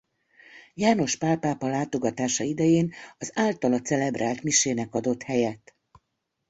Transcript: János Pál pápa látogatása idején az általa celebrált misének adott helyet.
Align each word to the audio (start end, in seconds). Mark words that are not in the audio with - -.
János 0.73 1.15
Pál 1.15 1.37
pápa 1.37 1.67
látogatása 1.67 2.43
idején 2.43 2.93
az 3.17 3.31
általa 3.35 3.81
celebrált 3.81 4.43
misének 4.43 4.93
adott 4.95 5.21
helyet. 5.23 5.75